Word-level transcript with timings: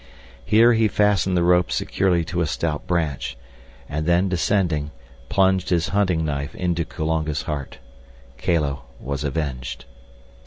Here 0.43 0.73
he 0.73 0.87
fastened 0.87 1.37
the 1.37 1.43
rope 1.43 1.71
securely 1.71 2.25
to 2.25 2.41
a 2.41 2.47
stout 2.47 2.87
branch, 2.87 3.37
and 3.87 4.07
then, 4.07 4.29
descending, 4.29 4.89
plunged 5.29 5.69
his 5.69 5.89
hunting 5.89 6.25
knife 6.25 6.55
into 6.55 6.85
Kulonga's 6.85 7.43
heart. 7.43 7.77
Kala 8.39 8.79
was 8.99 9.23
avenged. 9.23 9.85